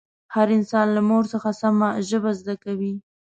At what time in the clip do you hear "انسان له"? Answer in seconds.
0.57-1.01